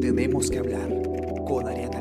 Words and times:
Tenemos 0.00 0.48
que 0.48 0.58
hablar 0.58 0.88
con 1.44 1.66
Ariana. 1.66 1.98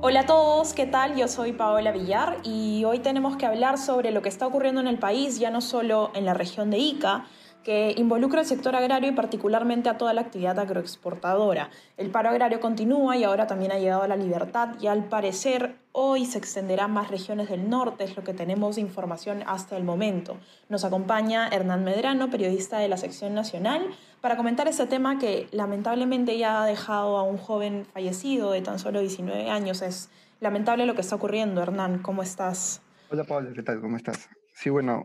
Hola 0.00 0.20
a 0.20 0.26
todos, 0.26 0.72
¿qué 0.72 0.86
tal? 0.86 1.14
Yo 1.16 1.28
soy 1.28 1.52
Paola 1.52 1.92
Villar 1.92 2.38
y 2.42 2.84
hoy 2.84 3.00
tenemos 3.00 3.36
que 3.36 3.44
hablar 3.44 3.76
sobre 3.76 4.12
lo 4.12 4.22
que 4.22 4.30
está 4.30 4.46
ocurriendo 4.46 4.80
en 4.80 4.86
el 4.86 4.98
país, 4.98 5.38
ya 5.38 5.50
no 5.50 5.60
solo 5.60 6.10
en 6.14 6.24
la 6.24 6.32
región 6.32 6.70
de 6.70 6.78
Ica, 6.78 7.26
que 7.64 7.94
involucra 7.96 8.40
al 8.40 8.46
sector 8.46 8.76
agrario 8.76 9.10
y 9.10 9.14
particularmente 9.14 9.88
a 9.88 9.98
toda 9.98 10.12
la 10.12 10.20
actividad 10.20 10.58
agroexportadora. 10.58 11.70
El 11.96 12.10
paro 12.10 12.28
agrario 12.28 12.60
continúa 12.60 13.16
y 13.16 13.24
ahora 13.24 13.46
también 13.46 13.72
ha 13.72 13.78
llegado 13.78 14.02
a 14.02 14.08
la 14.08 14.16
libertad 14.16 14.76
y 14.80 14.86
al 14.86 15.04
parecer 15.04 15.74
hoy 15.92 16.26
se 16.26 16.38
extenderá 16.38 16.84
a 16.84 16.88
más 16.88 17.10
regiones 17.10 17.48
del 17.48 17.68
norte, 17.68 18.04
es 18.04 18.16
lo 18.16 18.22
que 18.22 18.34
tenemos 18.34 18.76
de 18.76 18.82
información 18.82 19.42
hasta 19.46 19.76
el 19.76 19.84
momento. 19.84 20.36
Nos 20.68 20.84
acompaña 20.84 21.48
Hernán 21.48 21.84
Medrano, 21.84 22.30
periodista 22.30 22.78
de 22.78 22.88
la 22.88 22.96
sección 22.96 23.34
nacional, 23.34 23.82
para 24.20 24.36
comentar 24.36 24.68
este 24.68 24.86
tema 24.86 25.18
que 25.18 25.48
lamentablemente 25.50 26.36
ya 26.36 26.62
ha 26.62 26.66
dejado 26.66 27.16
a 27.16 27.22
un 27.22 27.38
joven 27.38 27.86
fallecido 27.92 28.52
de 28.52 28.60
tan 28.60 28.78
solo 28.78 29.00
19 29.00 29.50
años. 29.50 29.82
Es 29.82 30.10
lamentable 30.40 30.86
lo 30.86 30.94
que 30.94 31.00
está 31.00 31.16
ocurriendo. 31.16 31.62
Hernán, 31.62 32.00
¿cómo 32.02 32.22
estás? 32.22 32.82
Hola 33.10 33.24
Pablo, 33.24 33.52
¿qué 33.54 33.62
tal? 33.62 33.80
¿Cómo 33.80 33.96
estás? 33.96 34.28
Sí, 34.54 34.70
bueno, 34.70 35.04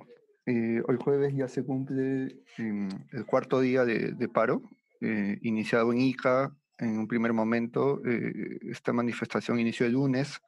eh, 0.52 0.81
hoy 0.88 0.98
jueves 0.99 1.35
ya 1.35 1.48
se 1.48 1.63
cumple 1.63 2.41
em, 2.58 2.89
el 3.12 3.26
cuarto 3.27 3.59
día 3.59 3.85
de, 3.85 4.30
paro, 4.30 4.63
eh, 4.99 5.38
iniciado 5.44 5.94
en 5.94 5.99
Ica. 5.99 6.52
En 6.80 6.98
un 6.98 7.08
primer 7.08 7.33
momento, 7.33 8.02
eh, 8.03 8.58
esta 8.64 8.92
manifestación 8.92 9.59
inició 9.59 9.86
el 9.86 9.92
lunes, 9.92 10.42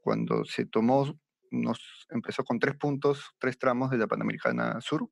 cuando 0.00 0.44
se 0.44 0.64
tomó, 0.64 1.16
nos 1.52 2.06
empezó 2.10 2.42
con 2.42 2.58
tres 2.58 2.74
puntos, 2.76 3.32
tres 3.38 3.58
tramos 3.58 3.90
de 3.90 3.98
la 3.98 4.08
Panamericana 4.08 4.80
Sur, 4.80 5.08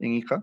en 0.00 0.14
Ica. 0.14 0.42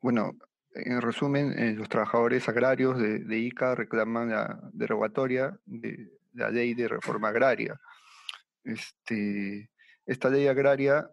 bueno, 0.00 0.32
en 0.74 1.02
resumen, 1.02 1.76
los 1.76 1.90
trabajadores 1.90 2.48
agrarios 2.48 2.98
de, 2.98 3.18
de, 3.18 3.38
Ica 3.38 3.74
reclaman 3.74 4.30
la 4.30 4.58
derogatoria 4.72 5.58
de 5.66 6.10
la 6.32 6.48
ley 6.48 6.72
de 6.72 6.88
reforma 6.88 7.28
agraria. 7.28 7.78
Este, 8.64 9.71
esta 10.06 10.28
ley 10.28 10.46
agraria 10.46 11.10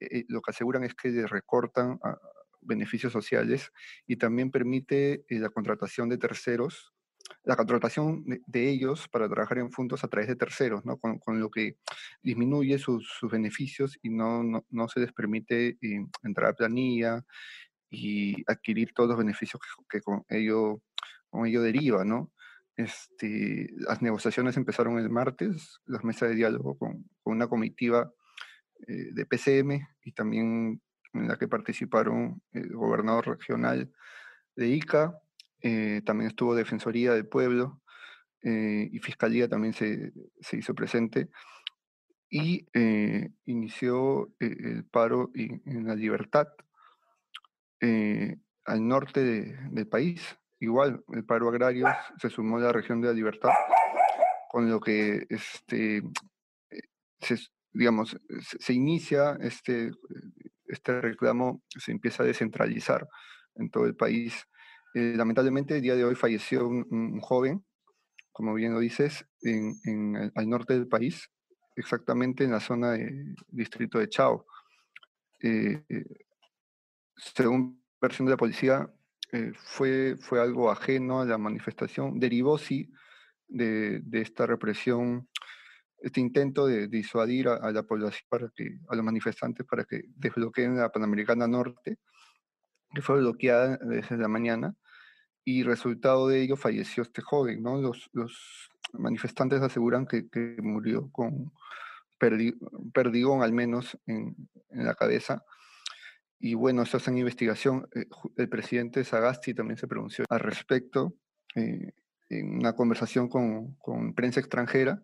eh, 0.00 0.24
lo 0.28 0.40
que 0.40 0.50
aseguran 0.50 0.84
es 0.84 0.94
que 0.94 1.26
recortan 1.26 1.98
beneficios 2.62 3.12
sociales 3.12 3.72
y 4.06 4.16
también 4.16 4.50
permite 4.50 5.24
eh, 5.28 5.38
la 5.38 5.50
contratación 5.50 6.08
de 6.08 6.18
terceros, 6.18 6.92
la 7.44 7.56
contratación 7.56 8.24
de, 8.24 8.68
ellos 8.68 9.08
para 9.08 9.28
trabajar 9.28 9.58
en 9.58 9.70
fondos 9.70 10.04
a 10.04 10.08
través 10.08 10.28
de 10.28 10.36
terceros, 10.36 10.84
¿no? 10.84 10.98
con, 10.98 11.40
lo 11.40 11.50
que 11.50 11.76
disminuye 12.22 12.78
sus, 12.78 13.18
beneficios 13.30 13.98
y 14.02 14.10
no, 14.10 14.64
no, 14.70 14.88
se 14.88 15.00
les 15.00 15.12
permite 15.12 15.78
eh, 15.80 16.06
entrar 16.22 16.50
a 16.50 16.54
planilla 16.54 17.24
y 17.90 18.42
adquirir 18.50 18.92
todos 18.94 19.10
los 19.10 19.18
beneficios 19.18 19.60
que, 19.88 20.00
con, 20.00 20.24
ello, 20.28 20.80
con 21.30 21.46
ello 21.46 21.62
deriva, 21.62 22.04
¿no? 22.04 22.32
Este, 22.74 23.68
las 23.76 24.00
negociaciones 24.00 24.56
empezaron 24.56 24.98
el 24.98 25.10
martes, 25.10 25.78
las 25.84 26.02
mesas 26.04 26.30
de 26.30 26.36
diálogo 26.36 26.78
con, 26.78 27.04
con 27.22 27.34
una 27.34 27.46
comitiva 27.46 28.10
eh, 28.86 29.12
de 29.12 29.26
PCM 29.26 29.86
y 30.04 30.12
también 30.12 30.80
en 31.12 31.28
la 31.28 31.36
que 31.36 31.46
participaron 31.46 32.42
el 32.52 32.72
gobernador 32.74 33.28
regional 33.28 33.92
de 34.56 34.68
Ica, 34.68 35.18
eh, 35.60 36.02
también 36.04 36.30
estuvo 36.30 36.54
Defensoría 36.54 37.12
del 37.12 37.28
Pueblo 37.28 37.80
eh, 38.42 38.88
y 38.90 38.98
Fiscalía 38.98 39.48
también 39.48 39.74
se, 39.74 40.12
se 40.40 40.56
hizo 40.56 40.74
presente 40.74 41.28
y 42.28 42.66
inició 43.44 44.32
el 44.40 44.86
paro 44.86 45.30
en, 45.34 45.86
la 45.86 45.94
libertad 45.94 46.48
al 47.78 48.88
norte 48.88 49.20
del 49.70 49.86
país. 49.86 50.38
Igual, 50.58 51.04
el 51.12 51.26
paro 51.26 51.50
agrario 51.50 51.86
se 52.16 52.30
sumó 52.30 52.56
a 52.56 52.60
la 52.60 52.72
región 52.72 53.02
de 53.02 53.08
la 53.08 53.12
libertad, 53.12 53.50
con 54.50 54.70
lo 54.70 54.80
que 54.80 55.26
este, 55.28 56.02
se, 57.20 57.36
digamos, 57.72 58.16
se, 58.58 58.72
inicia 58.72 59.36
este, 59.40 59.92
este 60.66 61.00
reclamo, 61.00 61.62
se 61.68 61.92
empieza 61.92 62.22
a 62.22 62.26
descentralizar 62.26 63.08
en 63.56 63.70
todo 63.70 63.86
el 63.86 63.96
país. 63.96 64.46
Eh, 64.94 65.14
lamentablemente, 65.16 65.76
el 65.76 65.82
día 65.82 65.96
de 65.96 66.04
hoy 66.04 66.14
falleció 66.14 66.66
un, 66.66 67.20
joven, 67.20 67.64
como 68.32 68.54
bien 68.54 68.74
lo 68.74 68.80
dices, 68.80 69.26
en, 69.42 69.74
en, 69.84 70.32
al 70.34 70.48
norte 70.48 70.74
del 70.74 70.88
país, 70.88 71.30
exactamente 71.76 72.44
en 72.44 72.50
la 72.52 72.60
zona 72.60 72.92
del 72.92 73.34
distrito 73.48 73.98
de 73.98 74.08
Chao. 74.08 74.46
Eh, 75.40 75.82
eh, 75.88 76.04
según 77.16 77.82
versión 78.00 78.26
de 78.26 78.32
la 78.32 78.36
policía, 78.36 78.88
fue, 79.54 80.18
fue 80.20 80.42
algo 80.42 80.70
ajeno 80.70 81.22
a 81.22 81.24
la 81.24 81.38
manifestación, 81.38 82.20
derivó 82.20 82.58
sí 82.58 82.92
de, 83.48 84.00
de 84.00 84.20
esta 84.20 84.44
represión 84.44 85.26
este 86.02 86.20
intento 86.20 86.66
de 86.66 86.88
disuadir 86.88 87.48
a, 87.48 87.70
la 87.70 87.82
población, 87.84 88.26
para 88.28 88.48
que, 88.54 88.78
a 88.88 88.96
los 88.96 89.04
manifestantes 89.04 89.64
para 89.66 89.84
que 89.84 90.02
desbloqueen 90.16 90.76
la 90.76 90.90
Panamericana 90.90 91.46
Norte, 91.46 91.98
que 92.92 93.02
fue 93.02 93.18
bloqueada 93.18 93.78
desde 93.78 94.16
la 94.16 94.28
mañana, 94.28 94.74
y 95.44 95.62
resultado 95.62 96.28
de 96.28 96.42
ello 96.42 96.56
falleció 96.56 97.02
este 97.02 97.22
joven, 97.22 97.62
¿no? 97.62 97.80
Los, 97.80 98.10
los 98.12 98.68
manifestantes 98.92 99.60
aseguran 99.62 100.06
que, 100.06 100.28
que 100.28 100.56
murió 100.60 101.10
con 101.10 101.52
perdigón 102.92 103.42
al 103.42 103.52
menos 103.52 103.98
en, 104.06 104.36
en, 104.70 104.84
la 104.84 104.94
cabeza. 104.94 105.44
Y 106.38 106.54
bueno, 106.54 106.82
eso 106.82 106.96
está 106.96 107.10
en 107.10 107.18
investigación. 107.18 107.88
Eh, 107.94 108.06
el 108.36 108.48
presidente 108.48 109.02
Sagasti 109.02 109.54
también 109.54 109.76
se 109.76 109.88
pronunció 109.88 110.24
al 110.28 110.40
respecto 110.40 111.14
eh, 111.56 111.92
en 112.28 112.58
una 112.58 112.74
conversación 112.74 113.28
con, 113.28 113.74
con 113.76 114.14
prensa 114.14 114.38
extranjera 114.38 115.02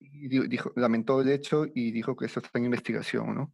dijo, 0.00 0.72
lamentó 0.76 1.20
el 1.20 1.30
hecho 1.30 1.66
y 1.74 1.90
dijo 1.90 2.16
que 2.16 2.26
eso 2.26 2.40
está 2.40 2.58
en 2.58 2.66
investigación, 2.66 3.34
¿no? 3.34 3.52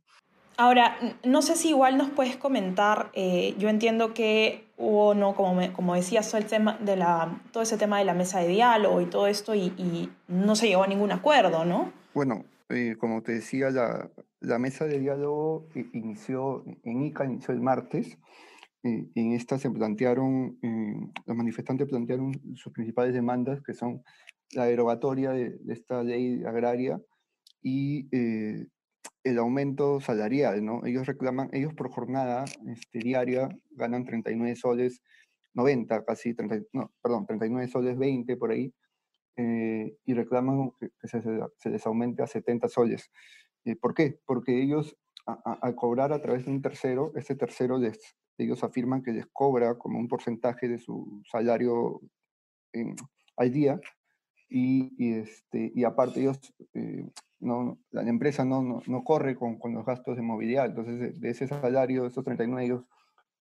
Ahora, 0.61 0.99
no 1.25 1.41
sé 1.41 1.57
si 1.57 1.71
igual 1.71 1.97
nos 1.97 2.11
puedes 2.11 2.37
comentar, 2.37 3.11
eh, 3.15 3.55
yo 3.59 3.71
entiendo 3.71 4.13
que 4.13 4.67
hubo, 4.77 5.15
no, 5.15 5.35
como, 5.35 5.73
como 5.73 5.95
decías, 5.95 6.29
todo, 6.29 6.39
el 6.39 6.47
tema 6.47 6.77
de 6.77 6.97
la, 6.97 7.41
todo 7.51 7.63
ese 7.63 7.79
tema 7.79 7.99
de 7.99 8.05
la 8.05 8.13
mesa 8.13 8.41
de 8.41 8.49
diálogo 8.49 9.01
y 9.01 9.07
todo 9.07 9.27
esto 9.27 9.55
y, 9.55 10.11
no 10.29 10.55
se 10.57 10.69
llegó 10.69 10.83
a 10.83 10.87
ningún 10.87 11.13
acuerdo, 11.13 11.65
¿no? 11.65 11.91
Bueno, 12.13 12.45
eh, 12.69 12.97
como 12.99 13.23
te 13.23 13.33
decía, 13.33 13.71
la, 13.71 14.11
la, 14.41 14.59
mesa 14.59 14.85
de 14.85 14.99
diálogo 14.99 15.67
inició 15.95 16.63
en 16.85 17.05
ICA, 17.05 17.25
inició 17.25 17.55
el 17.55 17.63
martes. 17.63 18.19
Eh, 18.83 19.07
en 19.15 19.33
esta 19.33 19.59
se 19.59 19.71
plantearon, 19.71 20.59
los 21.25 21.37
manifestantes 21.37 21.89
plantearon 21.89 22.39
sus 22.55 22.71
principales 22.75 23.15
demandas, 23.15 23.63
que 23.63 23.73
son 23.73 24.03
la 24.53 24.67
derogatoria 24.67 25.31
de, 25.31 25.59
esta 25.69 26.03
ley 26.03 26.43
agraria 26.45 27.01
y 27.63 28.09
eh, 28.13 28.67
el 29.25 29.39
aumento 29.39 30.01
salarial, 30.01 30.65
¿no? 30.65 30.85
Ellos 30.87 31.07
reclaman, 31.07 31.51
ellos 31.53 31.75
por 31.75 31.91
jornada 31.91 32.45
este, 32.69 32.99
diaria 32.99 33.49
ganan 33.71 34.05
39 34.05 34.57
soles 34.57 35.03
90, 35.55 36.05
casi 36.05 36.35
30, 36.35 36.61
no, 36.73 36.93
perdón, 37.03 37.27
39 37.27 37.69
soles 37.69 37.99
20 37.99 38.37
por 38.37 38.53
ahí, 38.53 38.73
eh, 39.37 39.97
y 40.05 40.15
reclaman 40.15 40.71
que, 40.79 40.91
se, 41.09 41.71
les 41.71 41.87
aumente 41.87 42.23
a 42.23 42.27
70 42.27 42.69
soles. 42.69 43.11
Eh, 43.65 43.77
¿Por 43.77 43.95
qué? 43.95 44.19
Porque 44.25 44.63
ellos, 44.63 44.97
al 45.27 45.75
cobrar 45.75 46.13
a 46.13 46.23
través 46.23 46.47
de 46.47 46.53
un 46.53 46.63
tercero, 46.63 47.13
ese 47.15 47.35
tercero 47.37 47.79
les, 47.79 47.99
ellos 48.39 48.65
afirman 48.65 49.03
que 49.03 49.13
les 49.13 49.27
cobra 49.33 49.77
como 49.77 49.99
un 49.99 50.09
porcentaje 50.09 50.67
de 50.69 50.79
su 50.79 51.23
salario 51.31 52.01
al 53.37 53.53
día, 53.53 53.79
y, 54.51 55.13
este, 55.15 55.71
y 55.75 55.85
aparte 55.85 56.21
ellos, 56.21 56.39
eh, 56.75 57.09
no, 57.39 57.79
la 57.93 58.03
empresa 58.03 58.45
no, 58.45 58.83
no, 58.85 59.05
corre 59.05 59.37
con, 59.37 59.59
con, 59.59 59.73
los 59.73 59.87
gastos 59.87 60.17
de 60.17 60.23
movilidad, 60.23 60.67
entonces 60.67 61.19
de, 61.21 61.31
ese 61.31 61.47
salario, 61.47 62.03
de 62.03 62.09
esos 62.09 62.25
39 62.25 62.65
ellos 62.65 62.85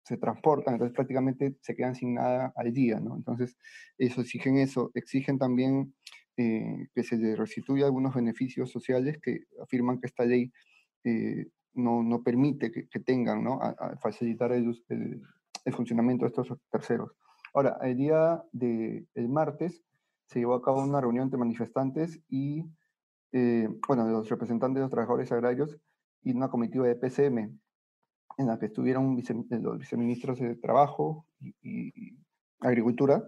se 0.03 0.17
transportan, 0.17 0.75
entonces 0.75 0.95
prácticamente 0.95 1.57
se 1.61 1.77
quedan 1.77 1.95
sin 1.95 2.15
nada 2.15 2.53
al 2.57 2.73
día, 2.73 3.01
¿no? 3.01 3.17
Entonces, 3.17 3.57
eso 3.99 4.23
exigen 4.23 4.59
eso, 4.59 4.91
exigen 4.95 5.39
también 5.39 5.95
eh, 6.37 6.89
que 6.95 7.03
se 7.03 7.17
les 7.17 7.39
restituya 7.39 7.85
algunos 7.85 8.15
beneficios 8.15 8.71
sociales 8.71 9.19
que 9.23 9.45
afirman 9.63 10.01
que 10.01 10.07
esta 10.07 10.25
ley 10.25 10.53
eh, 11.05 11.47
no, 11.75 12.03
no, 12.03 12.23
permite 12.23 12.71
que, 12.71 12.89
que 12.89 13.01
tengan, 13.01 13.45
¿no? 13.45 13.61
A, 13.63 13.97
facilitar 14.03 14.53
el, 14.53 14.75
el, 14.89 15.23
el, 15.65 15.73
funcionamiento 15.75 16.25
de 16.25 16.29
estos 16.29 16.59
terceros. 16.71 17.13
Ahora, 17.53 17.79
el 17.83 17.97
día 17.97 18.43
del 18.53 19.07
el 19.15 19.29
martes, 19.29 19.83
se 20.27 20.39
llevó 20.39 20.55
a 20.55 20.63
cabo 20.63 20.83
una 20.83 21.01
reunión 21.01 21.31
de 21.31 21.37
manifestantes 21.37 22.21
y, 22.29 22.65
eh, 23.33 23.69
bueno, 23.87 24.07
de 24.07 24.13
los 24.13 24.29
representantes 24.29 24.77
de 24.77 24.83
los 24.83 24.91
trabajadores 24.91 25.31
agrarios 25.33 25.79
y 26.23 26.33
una 26.33 26.49
comitiva 26.49 26.87
de 26.87 26.97
PCM, 26.97 27.59
en 28.37 28.47
la 28.47 28.59
que 28.59 28.67
estuvieron 28.67 29.19
eh, 29.19 29.59
los 29.61 29.79
viceministros 29.79 30.39
de 30.39 30.57
Trabajo 30.57 31.27
y, 31.63 32.19
Agricultura 32.61 33.23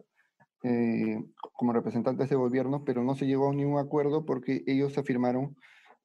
eh, 0.62 1.22
como 1.52 1.75
representantes 1.75 2.31
de 2.31 2.37
gobierno, 2.37 2.84
pero 2.84 3.04
no 3.04 3.14
se 3.14 3.26
llegó 3.26 3.50
a 3.50 3.54
ningún 3.54 3.78
acuerdo 3.78 4.25
porque 4.25 4.64
ellos 4.66 4.96
afirmaron 4.96 5.54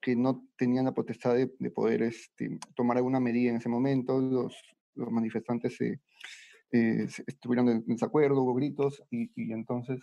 que 0.02 0.16
no 0.18 0.46
tenían 0.58 0.86
la 0.86 0.94
potestad 0.94 1.36
de, 1.36 1.48
poder 1.72 2.04
este, 2.04 2.60
tomar 2.76 2.98
alguna 2.98 3.22
medida 3.22 3.52
en 3.52 3.58
ese 3.58 3.70
momento. 3.70 4.20
Los, 4.20 4.54
los 4.96 5.12
manifestantes 5.12 5.78
se, 5.78 6.02
eh, 6.74 7.06
estuvieron 7.28 7.68
en 7.68 7.86
desacuerdo, 7.86 8.42
hubo 8.42 8.54
gritos 8.54 9.04
y, 9.10 9.30
entonces 9.52 10.00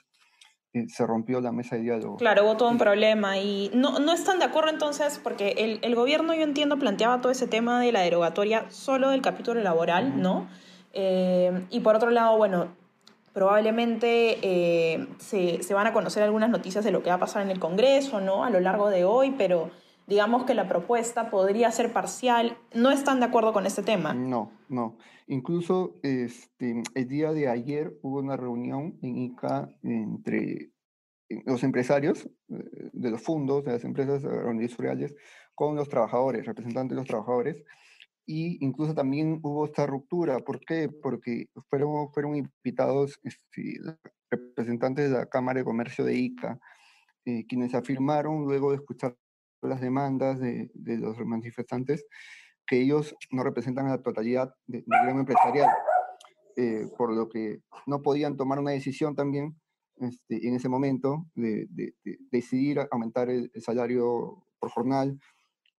se 0.89 1.07
rompió 1.07 1.41
la 1.41 1.53
mesa 1.53 1.77
de 1.77 1.83
diálogo. 1.83 2.17
Claro, 2.17 2.45
hubo 2.45 2.57
todo 2.57 2.69
un 2.69 2.79
problema 2.79 3.39
y 3.39 3.71
no, 3.75 3.99
no 3.99 4.13
están 4.13 4.39
de 4.39 4.45
acuerdo 4.45 4.71
entonces 4.71 5.21
porque 5.23 5.55
el, 5.59 5.79
el, 5.83 5.95
gobierno, 5.95 6.35
yo 6.35 6.43
entiendo, 6.43 6.79
planteaba 6.79 7.21
todo 7.21 7.33
ese 7.33 7.47
tema 7.47 7.81
de 7.81 7.93
la 7.93 8.01
derogatoria 8.01 8.71
solo 8.71 9.11
del 9.11 9.23
capítulo 9.23 9.61
laboral, 9.61 10.21
¿no? 10.21 10.49
Eh, 10.93 11.67
y 11.71 11.81
por 11.81 11.97
otro 11.97 12.11
lado, 12.11 12.37
bueno, 12.37 12.69
probablemente 13.33 14.39
eh, 14.43 15.07
se, 15.19 15.63
se, 15.63 15.75
van 15.75 15.87
a 15.87 15.93
conocer 15.93 16.23
algunas 16.23 16.51
noticias 16.51 16.85
de 16.85 16.91
lo 16.91 17.03
que 17.03 17.11
va 17.11 17.17
a 17.17 17.21
pasar 17.21 17.43
en 17.43 17.51
el 17.51 17.59
Congreso, 17.59 18.21
¿no? 18.21 18.45
A 18.45 18.51
lo 18.51 18.61
largo 18.61 18.91
de 18.91 19.05
hoy, 19.05 19.35
pero 19.37 19.71
digamos 20.09 20.45
que 20.45 20.55
la 20.55 20.67
propuesta 20.67 21.31
podría 21.31 21.71
ser 21.71 21.93
parcial. 21.93 22.57
¿No 22.75 22.91
están 22.91 23.21
de 23.21 23.27
acuerdo 23.27 23.53
con 23.53 23.67
este 23.67 23.83
tema? 23.83 24.15
No, 24.15 24.51
no. 24.69 24.97
Incluso 25.27 26.01
este, 26.03 26.83
el 26.95 27.09
día 27.09 27.33
de 27.33 27.49
ayer 27.49 27.99
hubo 28.03 28.19
una 28.19 28.37
reunión 28.37 28.99
en 29.03 29.19
ICA 29.19 29.71
entre 29.83 30.73
los 31.45 31.63
empresarios 31.63 32.25
eh, 32.49 32.91
de 32.93 33.11
los 33.11 33.21
fondos, 33.23 33.65
de 33.65 33.73
las 33.73 33.85
empresas 33.85 34.25
agroindustriales, 34.25 35.15
con 35.55 35.77
los 35.77 35.91
trabajadores, 35.91 36.47
representantes 36.47 36.97
de 36.97 37.01
los 37.03 37.09
trabajadores, 37.09 37.63
y 38.25 38.65
incluso 38.65 38.95
también 38.95 39.41
hubo 39.43 39.67
esta 39.67 39.87
ruptura. 39.87 40.39
¿Por 40.39 40.61
qué? 40.61 40.89
Porque 40.89 41.49
fueron, 41.69 42.11
fueron 42.13 42.37
invitados 42.37 43.19
este, 43.23 43.79
representantes 44.31 45.11
de 45.11 45.19
la 45.19 45.27
Cámara 45.27 45.59
de 45.59 45.65
Comercio 45.65 46.05
de 46.05 46.15
ICA, 46.15 46.59
eh, 47.27 47.45
quienes 47.47 47.75
afirmaron, 47.75 48.45
luego 48.45 48.71
de 48.71 48.77
escuchar 48.77 49.15
las 49.63 49.81
demandas 49.81 50.41
de, 50.41 50.71
de 50.75 50.99
los 50.99 51.19
manifestantes, 51.19 52.07
que 52.67 52.81
ellos 52.81 53.17
no 53.31 53.43
representan 53.43 53.89
la 53.89 54.03
totalidad 54.03 54.55
del 54.67 54.85
gremio 54.87 55.21
empresarial, 55.21 55.71
eh, 56.57 56.87
por 56.97 57.15
lo 57.15 57.29
que 57.29 57.63
no 57.87 58.03
podían 58.03 58.37
tomar 58.37 58.59
una 58.59 58.73
decisión 58.73 59.15
también 59.15 59.57
este, 60.01 60.47
en 60.47 60.55
ese 60.55 60.69
momento 60.69 61.27
de, 61.35 61.67
de, 61.71 61.95
de 62.05 62.19
decidir 62.31 62.81
aumentar 62.91 63.31
el, 63.31 63.51
salario 63.57 64.45
por 64.61 64.71
jornal 64.71 65.19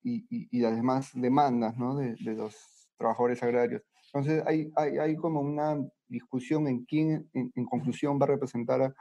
y, 0.02 0.26
y, 0.30 0.60
las 0.60 0.76
demás 0.76 1.12
demandas 1.14 1.78
¿no? 1.78 1.96
de, 1.96 2.16
los 2.20 2.56
trabajadores 2.98 3.44
agrarios. 3.44 3.82
Entonces 4.14 4.44
hay, 4.46 4.72
hay, 4.76 4.98
hay, 4.98 5.16
como 5.16 5.42
una 5.42 5.78
discusión 6.08 6.68
en 6.68 6.86
quién 6.86 7.30
en, 7.34 7.52
en 7.56 7.66
conclusión 7.66 8.18
va 8.20 8.26
a 8.26 8.30
representar 8.30 8.82
a, 8.82 8.94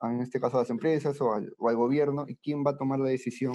a, 0.00 0.12
en 0.12 0.20
este 0.20 0.40
caso 0.40 0.58
a 0.58 0.60
las 0.60 0.70
empresas 0.70 1.20
o 1.20 1.32
al, 1.32 1.52
o 1.58 1.68
al, 1.68 1.76
gobierno 1.76 2.24
y 2.28 2.36
quién 2.36 2.62
va 2.64 2.72
a 2.72 2.76
tomar 2.76 2.98
la 3.00 3.08
decisión 3.08 3.54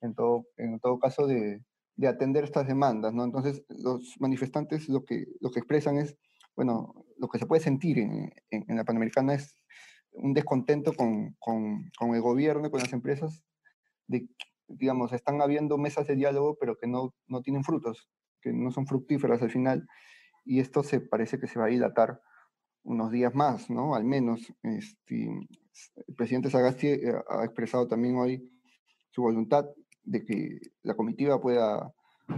en, 0.00 0.14
todo, 0.14 0.46
en 0.56 0.78
todo 0.80 0.98
caso 0.98 1.26
de, 1.26 1.62
de 1.96 2.08
atender 2.08 2.44
estas 2.44 2.66
demandas, 2.66 3.12
¿no? 3.12 3.24
Entonces, 3.24 3.62
los 3.68 4.16
manifestantes 4.20 4.88
lo 4.88 5.04
que, 5.04 5.26
lo 5.40 5.50
que 5.50 5.60
expresan 5.60 5.98
es, 5.98 6.16
bueno, 6.56 6.94
lo 7.18 7.28
que 7.28 7.38
se 7.38 7.46
puede 7.46 7.62
sentir 7.62 7.98
en, 7.98 8.32
en, 8.50 8.76
la 8.76 8.84
Panamericana 8.84 9.34
es 9.34 9.54
un 10.12 10.32
descontento 10.34 10.92
con, 10.94 11.36
con, 11.38 11.90
con, 11.98 12.14
el 12.14 12.20
gobierno 12.20 12.66
y 12.66 12.70
con 12.70 12.80
las 12.80 12.92
empresas, 12.92 13.44
de, 14.06 14.28
digamos, 14.66 15.12
están 15.12 15.40
habiendo 15.42 15.78
mesas 15.78 16.06
de 16.06 16.16
diálogo, 16.16 16.56
pero 16.58 16.76
que 16.78 16.86
no, 16.86 17.14
no 17.26 17.42
tienen 17.42 17.64
frutos, 17.64 18.08
que 18.40 18.52
no 18.52 18.70
son 18.70 18.86
fructíferas 18.86 19.42
al 19.42 19.50
final, 19.50 19.86
y 20.44 20.60
esto 20.60 20.82
se 20.82 21.00
parece 21.00 21.38
que 21.38 21.46
se 21.46 21.58
va 21.58 21.66
a 21.66 21.68
dilatar 21.68 22.20
unos 22.82 23.10
días 23.10 23.34
más, 23.34 23.70
¿no? 23.70 23.94
Al 23.94 24.04
menos, 24.04 24.52
este, 24.62 25.28
el 26.06 26.14
presidente 26.16 26.50
Sagasti 26.50 26.88
eh, 26.88 27.12
ha 27.28 27.44
expresado 27.44 27.86
también 27.86 28.16
hoy 28.16 28.50
voluntad 29.20 29.66
de 30.04 30.24
que 30.24 30.58
la 30.82 30.94
comitiva 30.94 31.40
pueda, 31.40 31.92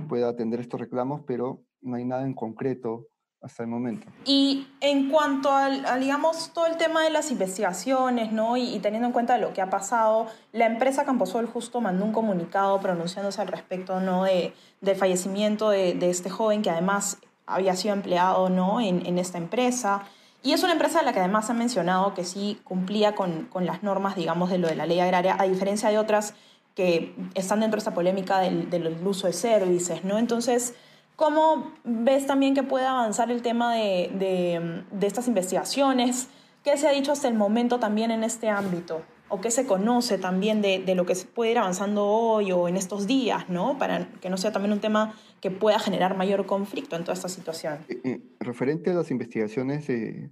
pueda 0.09 0.29
atender 0.29 0.61
estos 0.61 0.81
reclamos, 0.81 1.23
pero 1.27 1.63
no 1.81 1.97
hay 1.97 2.05
nada 2.05 2.25
en 2.25 2.35
concreto 2.35 3.07
hasta 3.43 3.65
el 3.65 3.69
momento. 3.69 4.07
Y 4.25 4.69
en 4.81 5.11
cuanto 5.11 5.51
al, 5.51 5.85
digamos, 6.01 6.53
todo 6.55 6.67
el 6.67 6.77
tema 6.77 7.03
de 7.03 7.11
las 7.11 7.31
investigaciones, 7.31 8.33
¿no? 8.33 8.57
Y, 8.57 8.75
y, 8.75 8.79
teniendo 8.79 9.09
en 9.09 9.13
cuenta 9.13 9.37
lo 9.37 9.53
que 9.53 9.61
ha 9.61 9.69
pasado, 9.69 10.29
la 10.53 10.67
empresa 10.67 11.05
Camposol 11.05 11.47
justo 11.47 11.81
mandó 11.81 12.05
un 12.05 12.13
comunicado 12.13 12.81
pronunciándose 12.81 13.41
al 13.41 13.49
respecto, 13.49 14.01
¿no? 14.01 14.25
De, 14.25 14.55
del 14.81 14.97
fallecimiento 14.97 15.71
de, 15.71 15.95
de, 15.95 16.09
este 16.09 16.31
joven 16.31 16.63
que 16.63 16.71
además 16.71 17.19
había 17.47 17.75
sido 17.75 17.95
empleado, 17.95 18.49
¿no? 18.49 18.81
En, 18.81 19.05
en, 19.07 19.19
esta 19.19 19.39
empresa. 19.39 20.05
Y 20.45 20.53
es 20.53 20.63
una 20.63 20.73
empresa 20.73 21.01
de 21.01 21.05
la 21.05 21.13
que 21.13 21.19
además 21.19 21.51
han 21.51 21.59
mencionado 21.59 22.15
que 22.15 22.25
sí 22.25 22.61
cumplía 22.63 23.15
con, 23.17 23.47
con 23.47 23.67
las 23.67 23.83
normas, 23.83 24.15
digamos, 24.15 24.51
de 24.51 24.59
lo 24.59 24.69
de 24.69 24.77
la 24.77 24.87
ley 24.87 25.01
agraria, 25.01 25.37
a 25.39 25.45
diferencia 25.45 25.89
de 25.89 25.99
otras 25.99 26.35
que 26.75 27.15
están 27.35 27.61
dentro 27.61 27.77
de 27.77 27.81
esta 27.81 27.95
polémica 27.95 28.41
del, 28.41 28.71
del 28.71 28.97
uso 29.07 29.27
de 29.27 29.33
servicios, 29.33 30.05
¿no? 30.05 30.19
Entonces, 30.19 30.75
¿cómo 31.17 31.73
ves 31.85 32.27
también 32.27 32.55
que 32.55 32.63
puede 32.63 32.87
avanzar 32.87 33.31
el 33.31 33.43
tema 33.43 33.75
de, 33.75 34.11
de, 34.15 34.85
de, 34.91 35.07
estas 35.07 35.29
investigaciones? 35.29 36.29
¿Qué 36.65 36.77
se 36.77 36.89
ha 36.89 36.93
dicho 36.93 37.13
hasta 37.13 37.29
el 37.29 37.35
momento 37.35 37.79
también 37.79 38.11
en 38.11 38.25
este 38.25 38.49
ámbito? 38.49 39.03
¿O 39.29 39.41
qué 39.41 39.51
se 39.51 39.67
conoce 39.67 40.19
también 40.19 40.61
de, 40.61 40.79
de 40.79 40.95
lo 40.95 41.07
que 41.07 41.15
se 41.15 41.27
puede 41.27 41.53
ir 41.53 41.59
avanzando 41.59 42.07
hoy 42.07 42.53
o 42.53 42.69
en 42.69 42.77
estos 42.77 43.07
días, 43.07 43.49
¿no? 43.49 43.79
Para 43.79 44.09
que 44.21 44.29
no 44.29 44.37
sea 44.37 44.53
también 44.53 44.73
un 44.73 44.81
tema 44.81 45.15
que 45.41 45.51
pueda 45.51 45.79
generar 45.79 46.17
mayor 46.17 46.47
conflicto 46.47 46.97
en 46.97 47.03
toda 47.03 47.15
esta 47.15 47.29
situación. 47.29 47.79
Eh, 47.89 48.01
eh, 48.05 48.21
referente 48.41 48.91
a 48.91 48.95
las 48.95 49.11
investigaciones, 49.11 49.89
eh, 49.91 50.31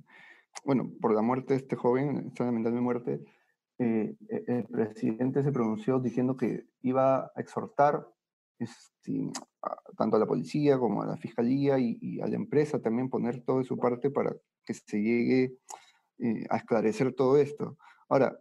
bueno, 0.64 0.90
por 1.00 1.14
la 1.14 1.22
muerte 1.22 1.54
de 1.54 1.60
este 1.60 1.76
joven, 1.76 2.26
esta 2.28 2.44
lamentable 2.44 2.80
muerte, 2.80 3.20
eh, 3.80 4.14
e, 4.28 4.44
el 4.46 4.64
presidente 4.64 5.42
se 5.42 5.52
pronunció 5.52 5.98
diciendo 5.98 6.36
que 6.36 6.66
iba 6.82 7.24
a 7.24 7.32
exhortar 7.36 8.06
este, 8.58 9.30
a, 9.62 9.76
tanto 9.96 10.16
a 10.16 10.20
la 10.20 10.26
policía 10.26 10.78
como 10.78 11.02
a 11.02 11.06
la 11.06 11.16
fiscalía 11.16 11.78
y, 11.78 11.98
y, 12.00 12.20
a 12.20 12.26
la 12.26 12.36
empresa 12.36 12.80
también 12.80 13.08
poner 13.08 13.42
todo 13.42 13.58
de 13.58 13.64
su 13.64 13.78
parte 13.78 14.10
para 14.10 14.36
que 14.64 14.74
se 14.74 15.00
llegue 15.00 15.56
eh, 16.18 16.44
a 16.50 16.58
esclarecer 16.58 17.14
todo 17.14 17.38
esto. 17.38 17.78
Ahora, 18.08 18.38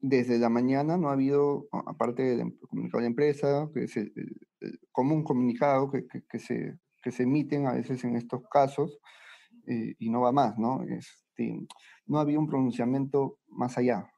desde 0.00 0.38
la 0.38 0.50
mañana 0.50 0.96
no 0.98 1.08
ha 1.08 1.14
habido, 1.14 1.66
aparte 1.72 2.22
del 2.36 2.58
comunicado 2.68 2.98
de 2.98 3.04
la 3.04 3.10
empresa, 3.10 3.70
que 3.74 3.88
se, 3.88 4.12
como 4.92 5.14
un 5.14 5.24
comunicado 5.24 5.90
que, 5.90 6.06
que, 6.06 6.22
que, 6.28 6.38
se, 6.38 6.78
que 7.02 7.10
se 7.10 7.22
emiten 7.22 7.66
a 7.66 7.72
veces 7.72 8.04
en 8.04 8.16
estos 8.16 8.42
casos, 8.50 9.00
eh, 9.66 9.94
y 9.98 10.10
no 10.10 10.22
va 10.22 10.32
más, 10.32 10.58
¿no? 10.58 10.82
Este, 10.82 11.66
no 12.06 12.18
había 12.18 12.38
un 12.38 12.46
pronunciamiento 12.46 13.38
más 13.48 13.76
allá. 13.76 14.10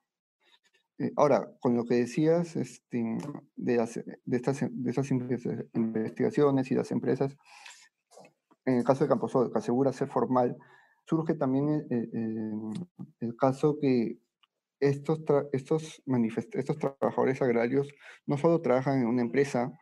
Eh, 1.01 1.13
ahora, 1.17 1.51
con 1.61 1.75
lo 1.75 1.87
que 1.87 1.95
decías 1.95 2.57
este, 2.57 3.17
de, 3.57 3.77
de, 4.27 4.37
estas, 4.37 4.61
de 4.71 4.91
estas 4.91 5.11
investigaciones 5.11 6.71
y 6.71 6.75
las 6.75 6.91
empresas, 6.91 7.37
en 8.67 8.77
el 8.77 8.85
caso 8.85 9.05
de 9.05 9.09
Camposol, 9.09 9.51
que 9.51 9.59
asegura 9.59 9.93
ser 9.93 10.09
formal, 10.09 10.57
surge 11.07 11.35
también 11.35 11.87
el, 11.89 12.71
el, 13.19 13.37
caso 13.37 13.79
que 13.81 14.19
estos, 14.79 15.23
estos, 15.53 16.03
estos 16.53 16.79
trabajadores 16.79 17.41
agrarios 17.41 17.89
no 18.27 18.37
solo 18.37 18.61
trabajan 18.61 19.01
en 19.01 19.07
una 19.07 19.23
empresa 19.23 19.73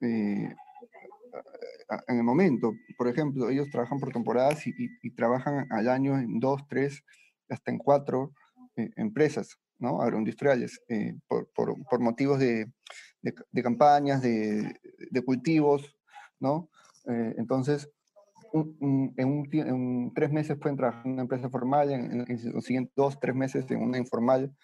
eh, 0.00 0.54
en 2.08 2.16
el 2.16 2.24
momento, 2.24 2.72
por 2.96 3.08
ejemplo, 3.08 3.50
ellos 3.50 3.68
trabajan 3.70 3.98
por 3.98 4.12
temporadas 4.12 4.66
y, 4.66 5.10
trabajan 5.14 5.66
al 5.70 5.88
año 5.88 6.18
en 6.18 6.40
dos, 6.40 6.66
tres, 6.68 7.04
hasta 7.48 7.70
en 7.70 7.78
cuatro 7.78 8.32
eh, 8.76 8.90
empresas. 8.96 9.58
¿No? 9.82 10.00
agroindustriales, 10.00 10.80
eh, 10.88 11.14
por, 11.26 11.48
por, 11.52 11.74
por, 11.90 12.00
motivos 12.00 12.38
de, 12.38 12.70
de, 13.20 13.34
de 13.50 13.62
campañas, 13.62 14.22
de, 14.22 14.80
de, 15.10 15.24
cultivos, 15.24 15.96
¿no? 16.38 16.70
Eh, 17.06 17.34
entonces, 17.36 17.90
un, 18.52 18.76
un, 18.80 19.14
en, 19.16 19.28
un, 19.28 19.48
en, 19.52 20.12
tres 20.14 20.30
meses 20.30 20.56
pueden 20.56 20.76
trabajar 20.76 21.02
en 21.04 21.14
una 21.14 21.22
empresa 21.22 21.50
formal, 21.50 21.90
en, 21.90 22.24
en, 22.28 22.52
los 22.52 22.64
siguientes 22.64 22.94
dos, 22.94 23.18
tres 23.20 23.34
meses 23.34 23.68
en 23.70 23.82
una 23.82 23.98
informal, 23.98 24.54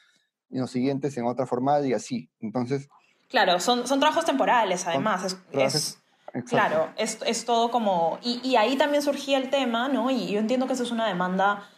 y 0.50 0.54
en 0.54 0.60
los 0.60 0.70
siguientes 0.70 1.16
en 1.18 1.26
otra 1.26 1.46
formal 1.46 1.84
y 1.84 1.94
así. 1.94 2.30
Entonces... 2.40 2.88
Claro, 3.28 3.58
son, 3.58 3.86
son 3.88 3.98
trabajos 3.98 4.24
temporales 4.24 4.86
además. 4.86 5.36
Es, 5.52 5.98
es, 6.32 6.44
claro, 6.48 6.90
es, 6.96 7.18
es 7.26 7.44
todo 7.44 7.70
como... 7.72 8.18
Y, 8.22 8.40
y, 8.48 8.56
ahí 8.56 8.76
también 8.76 9.02
surgía 9.02 9.36
el 9.36 9.50
tema, 9.50 9.88
¿no? 9.88 10.10
Y 10.10 10.28
yo 10.28 10.38
entiendo 10.38 10.66
que 10.66 10.74
eso 10.74 10.84
es 10.84 10.92
una 10.92 11.08
demanda 11.08 11.68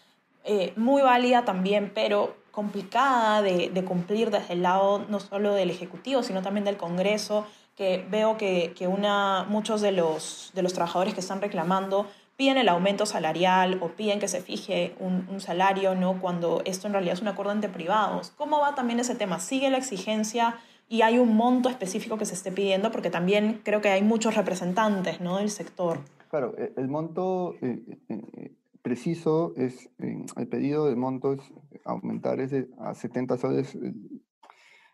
eh, 0.44 0.72
muy 0.76 1.02
válida 1.02 1.44
también, 1.44 1.90
pero 1.94 2.36
complicada 2.50 3.42
de, 3.42 3.84
cumplir 3.84 4.30
desde 4.30 4.54
el 4.54 4.62
lado 4.62 5.04
no 5.08 5.20
solo 5.20 5.54
del 5.54 5.70
Ejecutivo, 5.70 6.22
sino 6.22 6.42
también 6.42 6.64
del 6.64 6.76
Congreso, 6.76 7.46
que 7.76 8.04
veo 8.10 8.36
que, 8.36 8.72
que 8.76 8.86
una, 8.86 9.46
muchos 9.48 9.80
de 9.80 9.92
los, 9.92 10.50
de 10.54 10.62
los 10.62 10.72
trabajadores 10.72 11.14
que 11.14 11.20
están 11.20 11.40
reclamando 11.40 12.06
piden 12.40 12.56
el 12.56 12.70
aumento 12.70 13.04
salarial 13.04 13.76
o 13.82 13.88
piden 13.88 14.18
que 14.18 14.26
se 14.26 14.40
fije 14.40 14.94
un, 14.98 15.40
salario, 15.40 15.94
¿no? 15.94 16.18
cuando 16.22 16.62
esto 16.64 16.86
en 16.86 16.94
realidad 16.94 17.12
es 17.12 17.20
un 17.20 17.28
acuerdo 17.28 17.52
entre 17.52 17.68
privados. 17.68 18.32
¿Cómo 18.34 18.60
va 18.60 18.74
también 18.74 18.98
ese 18.98 19.14
tema? 19.14 19.40
¿Sigue 19.40 19.68
la 19.68 19.76
exigencia 19.76 20.56
y 20.88 21.02
hay 21.02 21.18
un 21.18 21.36
monto 21.36 21.68
específico 21.68 22.16
que 22.16 22.24
se 22.24 22.32
esté 22.32 22.50
pidiendo? 22.50 22.90
Porque 22.90 23.10
también 23.10 23.60
creo 23.62 23.82
que 23.82 23.90
hay 23.90 24.00
muchos 24.00 24.36
representantes 24.36 25.20
¿no? 25.20 25.36
del 25.36 25.50
sector. 25.50 25.98
Claro, 26.30 26.54
e, 26.56 26.72
el 26.78 26.88
monto 26.88 27.56
eh, 27.60 27.82
eh, 28.08 28.52
preciso 28.82 29.54
es, 29.56 29.90
eh, 29.98 30.24
el 30.36 30.48
pedido 30.48 30.86
de 30.86 30.96
monto 30.96 31.34
es 31.34 31.42
aumentar 31.84 32.40
ese 32.40 32.68
a 32.78 32.94
70 32.94 33.36
soles 33.38 33.76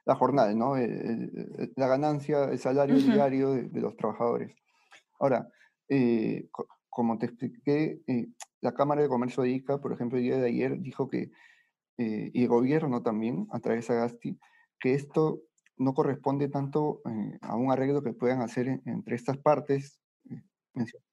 la 0.07 0.15
jornada, 0.15 0.55
¿no? 0.55 0.77
la 0.77 1.89
ganancia, 1.89 2.45
el 2.45 2.59
salario 2.61 2.97
diario 2.97 3.51
de, 3.51 3.81
los 3.81 3.97
trabajadores. 3.97 4.55
Ahora, 5.19 5.49
eh, 5.89 6.49
como 6.89 7.19
te 7.19 7.27
expliqué, 7.27 8.01
eh, 8.07 8.29
la 8.61 8.73
Cámara 8.73 9.03
de 9.03 9.09
Comercio 9.09 9.43
de 9.43 9.51
ICA, 9.51 9.81
por 9.81 9.93
ejemplo, 9.93 10.19
el 10.19 10.25
día 10.25 10.39
de 10.39 10.47
ayer 10.47 10.81
dijo 10.81 11.09
que, 11.09 11.31
eh, 11.99 12.31
y 12.33 12.43
el 12.43 12.49
gobierno 12.49 13.03
también, 13.03 13.49
a 13.51 13.59
través 13.59 13.89
de 13.89 13.95
Agasti, 13.95 14.39
que 14.79 14.95
esto 14.95 15.43
no 15.77 15.93
corresponde 15.93 16.49
tanto 16.49 17.03
a 17.43 17.55
un 17.55 17.71
arreglo 17.71 18.03
que 18.03 18.15
puedan 18.15 18.41
hacer 18.41 18.81
entre 18.87 19.15
estas 19.15 19.37
partes 19.37 20.01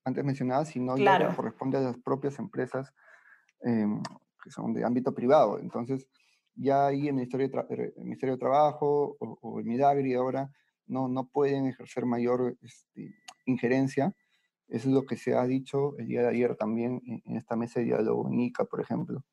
antes 0.04 0.24
mencionadas, 0.24 0.70
sino 0.70 0.96
claro. 0.96 1.30
ya 1.30 1.36
corresponde 1.36 1.78
a 1.78 1.82
las 1.82 1.98
propias 1.98 2.38
empresas 2.40 2.94
em, 3.62 4.02
que 4.44 4.52
son 4.52 4.74
de 4.74 4.84
ámbito 4.84 5.14
privado. 5.14 5.60
Entonces, 5.60 6.08
ya 6.56 6.88
ahí 6.88 7.08
el 7.08 7.14
Ministerio 7.14 7.48
de, 7.50 7.94
Ministerio 7.98 8.36
de 8.36 8.40
Trabajo 8.40 9.16
o, 9.20 9.60
el 9.60 9.66
Midagri 9.66 10.14
ahora 10.14 10.52
no, 10.86 11.08
no 11.08 11.28
pueden 11.28 11.68
ejercer 11.68 12.06
mayor 12.06 12.58
este, 12.62 13.16
injerencia. 13.46 14.16
Eso 14.68 14.90
es 14.90 14.94
lo 14.94 15.06
que 15.06 15.18
se 15.18 15.36
ha 15.36 15.46
dicho 15.46 15.98
el 15.98 16.08
día 16.08 16.22
de 16.22 16.30
ayer 16.30 16.56
también 16.56 17.02
en, 17.06 17.38
esta 17.38 17.56
mesa 17.56 17.80
de 17.80 17.88
diálogo 17.88 18.30
en 18.32 18.40
ICA, 18.40 18.66
por 18.66 18.82
ejemplo. 18.82 19.24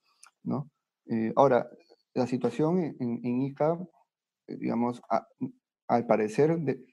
¿no? 0.42 0.70
Eh, 1.06 1.32
ahora, 1.36 1.68
la 2.14 2.26
situación 2.26 2.96
en, 2.98 3.42
ICA, 3.42 3.78
eh, 4.46 4.56
digamos, 4.56 5.02
al 5.88 6.06
parecer, 6.06 6.58
de, 6.58 6.84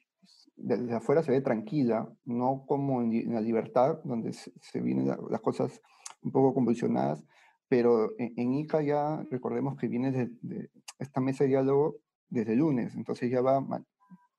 desde 0.57 0.95
afuera 0.95 1.23
se 1.23 1.31
ve 1.31 1.41
tranquila, 1.41 2.09
no 2.25 2.65
como 2.67 3.01
en, 3.01 3.33
la 3.33 3.41
libertad, 3.41 3.99
donde 4.03 4.33
se, 4.33 4.81
vienen 4.81 5.07
las 5.07 5.41
cosas 5.41 5.81
un 6.21 6.31
poco 6.31 6.53
convulsionadas, 6.53 7.23
pero 7.69 8.11
en, 8.17 8.53
ICA 8.53 8.81
ya 8.81 9.25
recordemos 9.29 9.77
que 9.77 9.87
viene 9.87 10.11
de, 10.11 10.69
esta 10.99 11.21
mesa 11.21 11.43
de 11.43 11.51
diálogo 11.51 11.97
desde 12.29 12.53
el 12.53 12.59
lunes, 12.59 12.95
entonces 12.95 13.29
ya 13.29 13.41
va, 13.41 13.63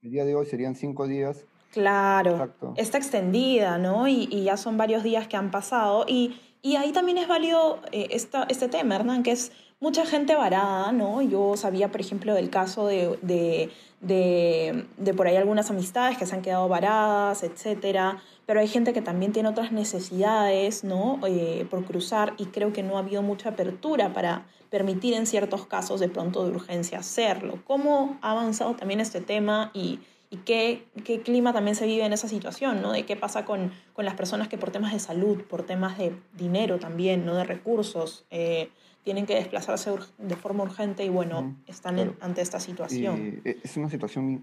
el 0.02 0.10
día 0.10 0.24
de 0.24 0.34
hoy 0.34 0.46
serían 0.46 0.74
cinco 0.74 1.06
días. 1.06 1.46
Claro, 1.72 2.54
está 2.76 2.98
extendida, 2.98 3.78
¿no? 3.78 4.08
Y, 4.08 4.28
y, 4.30 4.44
ya 4.44 4.56
son 4.56 4.76
varios 4.76 5.02
días 5.02 5.28
que 5.28 5.36
han 5.36 5.50
pasado. 5.50 6.06
Y, 6.08 6.40
y 6.62 6.76
ahí 6.76 6.92
también 6.92 7.18
es 7.18 7.28
válido 7.28 7.80
eh, 7.92 8.08
esta, 8.10 8.44
este 8.44 8.68
tema, 8.68 8.96
Hernán, 8.96 9.22
que 9.22 9.32
es 9.32 9.52
mucha 9.80 10.06
gente 10.06 10.34
varada, 10.34 10.92
¿no? 10.92 11.22
Yo 11.22 11.56
sabía, 11.56 11.90
por 11.90 12.00
ejemplo, 12.00 12.34
del 12.34 12.50
caso 12.50 12.86
de, 12.86 13.18
de, 13.22 13.70
de, 14.00 15.14
por 15.14 15.26
ahí 15.26 15.36
algunas 15.36 15.70
amistades 15.70 16.18
que 16.18 16.26
se 16.26 16.34
han 16.34 16.42
quedado 16.42 16.68
varadas, 16.68 17.42
etcétera 17.42 18.22
pero 18.48 18.60
hay 18.60 18.68
gente 18.68 18.94
que 18.94 19.02
también 19.02 19.32
tiene 19.32 19.50
otras 19.50 19.72
necesidades, 19.72 20.82
¿no? 20.82 21.20
Eh, 21.26 21.66
por 21.68 21.84
cruzar 21.84 22.32
y 22.38 22.46
creo 22.46 22.72
que 22.72 22.82
no 22.82 22.96
ha 22.96 23.00
habido 23.00 23.20
mucha 23.20 23.50
apertura 23.50 24.14
para 24.14 24.46
permitir 24.70 25.12
en 25.12 25.26
ciertos 25.26 25.66
casos 25.66 26.00
de 26.00 26.08
pronto 26.08 26.46
de 26.46 26.52
urgencia 26.52 27.00
hacerlo. 27.00 27.58
¿Cómo 27.66 28.16
ha 28.22 28.30
avanzado 28.30 28.74
también 28.74 29.00
este 29.00 29.20
tema 29.20 29.70
y, 29.74 29.98
y 30.30 30.38
qué, 30.38 30.86
qué, 31.04 31.20
clima 31.20 31.52
también 31.52 31.76
se 31.76 31.84
vive 31.84 32.06
en 32.06 32.14
esa 32.14 32.26
situación, 32.26 32.80
¿no? 32.80 32.92
De 32.92 33.04
qué 33.04 33.16
pasa 33.16 33.44
con, 33.44 33.70
con, 33.92 34.06
las 34.06 34.14
personas 34.14 34.48
que 34.48 34.56
por 34.56 34.70
temas 34.70 34.94
de 34.94 35.00
salud, 35.00 35.42
por 35.42 35.64
temas 35.64 35.98
de 35.98 36.16
dinero 36.32 36.78
también, 36.78 37.26
¿no? 37.26 37.34
De 37.34 37.44
recursos, 37.44 38.24
eh, 38.30 38.70
tienen 39.04 39.26
que 39.26 39.34
desplazarse 39.34 39.90
de 40.18 40.36
forma 40.36 40.64
urgente 40.64 41.04
y 41.04 41.08
bueno, 41.08 41.56
están 41.66 42.16
ante 42.20 42.40
esta 42.40 42.60
situación. 42.60 43.40
Eh, 43.44 43.58
es 43.62 43.76
una 43.76 43.88
situación 43.88 44.42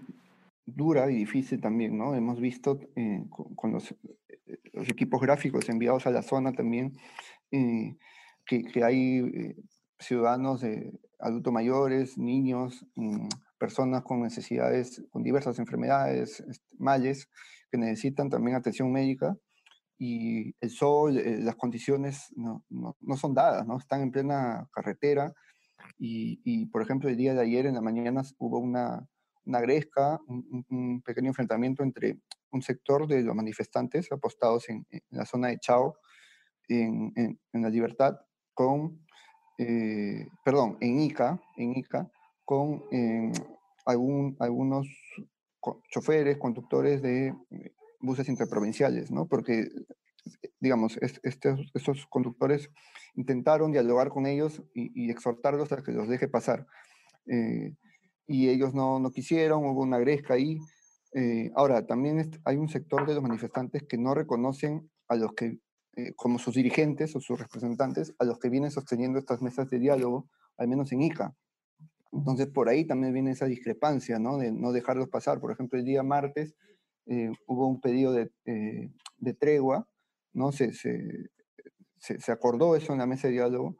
dura 0.66 1.10
y 1.10 1.14
difícil 1.14 1.60
también, 1.60 1.96
¿no? 1.96 2.14
Hemos 2.14 2.40
visto 2.40 2.78
eh, 2.96 3.24
con, 3.54 3.72
los, 3.72 3.92
eh, 3.92 4.58
los, 4.72 4.88
equipos 4.88 5.20
gráficos 5.20 5.68
enviados 5.68 6.06
a 6.06 6.10
la 6.10 6.22
zona 6.22 6.52
también 6.52 6.96
eh, 7.52 7.96
que, 8.44 8.64
que, 8.64 8.82
hay 8.82 9.54
ciudadanos 9.98 10.60
de 10.60 10.92
adultos 11.20 11.52
mayores, 11.52 12.18
niños, 12.18 12.84
mm, 12.96 13.28
personas 13.58 14.02
con 14.02 14.22
necesidades, 14.22 15.02
con 15.10 15.22
diversas 15.22 15.58
enfermedades, 15.58 16.44
males, 16.78 17.28
que 17.70 17.78
necesitan 17.78 18.28
también 18.28 18.56
atención 18.56 18.92
médica 18.92 19.36
y 19.98 20.54
el 20.60 20.70
sol, 20.70 21.20
las 21.44 21.56
condiciones 21.56 22.32
no, 22.36 22.64
no, 22.68 22.96
no, 23.00 23.16
son 23.16 23.34
dadas, 23.34 23.66
¿no? 23.66 23.78
Están 23.78 24.02
en 24.02 24.10
plena 24.10 24.68
carretera 24.72 25.32
y, 25.98 26.40
y, 26.44 26.66
por 26.66 26.82
ejemplo, 26.82 27.08
el 27.08 27.16
día 27.16 27.34
de 27.34 27.40
ayer 27.40 27.66
en 27.66 27.74
la 27.74 27.80
mañana 27.80 28.22
hubo 28.38 28.58
una 28.58 29.08
una 29.46 29.60
gresca, 29.60 30.20
un, 30.26 31.02
pequeño 31.04 31.28
enfrentamiento 31.28 31.82
entre 31.82 32.18
un 32.50 32.62
sector 32.62 33.06
de 33.06 33.22
los 33.22 33.34
manifestantes 33.34 34.10
apostados 34.12 34.68
en, 34.68 34.86
la 35.10 35.24
zona 35.24 35.48
de 35.48 35.58
Chao, 35.58 35.96
en, 36.68 37.38
La 37.52 37.70
Libertad, 37.70 38.16
con, 38.52 39.06
eh, 39.58 40.26
perdón, 40.44 40.76
en 40.80 41.00
Ica, 41.00 41.40
en 41.56 41.76
Ica, 41.76 42.10
con 42.44 42.84
eh, 42.90 43.32
algún, 43.84 44.36
algunos 44.40 44.88
choferes, 45.90 46.38
conductores 46.38 47.02
de 47.02 47.28
eh, 47.50 47.74
buses 48.06 48.28
interprovinciales, 48.28 49.10
¿no? 49.10 49.26
Porque, 49.26 49.68
digamos, 50.60 50.98
estos, 51.02 52.06
conductores 52.08 52.70
intentaron 53.14 53.72
dialogar 53.72 54.08
con 54.08 54.26
ellos 54.26 54.62
y, 54.74 55.10
exhortarlos 55.10 55.72
a 55.72 55.82
que 55.82 55.92
los 55.92 56.08
deje 56.08 56.28
pasar 56.28 56.66
y 58.26 58.48
ellos 58.48 58.74
no, 58.74 58.98
no 58.98 59.10
quisieron, 59.10 59.64
hubo 59.64 59.82
una 59.82 59.98
gresca 59.98 60.34
ahí. 60.34 60.58
Eh, 61.14 61.50
ahora, 61.54 61.86
también 61.86 62.30
hay 62.44 62.56
un 62.56 62.68
sector 62.68 63.06
de 63.06 63.14
los 63.14 63.22
manifestantes 63.22 63.84
que 63.84 63.96
no 63.96 64.14
reconocen 64.14 64.90
a 65.08 65.16
los 65.16 65.32
que, 65.34 65.58
eh, 65.96 66.12
como 66.16 66.38
sus 66.38 66.54
dirigentes 66.54 67.14
o 67.14 67.20
sus 67.20 67.38
representantes, 67.38 68.14
a 68.18 68.24
los 68.24 68.38
que 68.38 68.50
vienen 68.50 68.70
sosteniendo 68.70 69.18
estas 69.18 69.40
mesas 69.40 69.70
de 69.70 69.78
diálogo, 69.78 70.28
al 70.58 70.68
menos 70.68 70.92
en 70.92 71.02
ICA. 71.02 71.34
Entonces, 72.12 72.48
por 72.48 72.68
ahí 72.68 72.84
también 72.86 73.12
viene 73.12 73.32
esa 73.32 73.46
discrepancia, 73.46 74.18
¿no? 74.18 74.38
De 74.38 74.50
no 74.50 74.72
dejarlos 74.72 75.08
pasar. 75.08 75.40
Por 75.40 75.52
ejemplo, 75.52 75.78
el 75.78 75.84
día 75.84 76.02
martes 76.02 76.54
eh, 77.06 77.30
hubo 77.46 77.68
un 77.68 77.80
pedido 77.80 78.12
de, 78.12 78.30
de 78.44 79.34
tregua, 79.34 79.86
¿no? 80.32 80.52
Se, 80.52 80.72
se, 80.72 81.30
se, 81.98 82.20
se, 82.20 82.32
acordó 82.32 82.76
eso 82.76 82.92
en 82.92 82.98
la 82.98 83.06
mesa 83.06 83.28
de 83.28 83.34
diálogo, 83.34 83.76